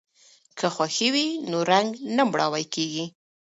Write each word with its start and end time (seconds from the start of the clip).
که 0.57 0.67
خوښي 0.75 1.09
وي 1.13 1.27
نو 1.49 1.57
رنګ 1.71 1.89
نه 2.15 2.23
مړاوی 2.31 2.65
کیږي. 2.73 3.05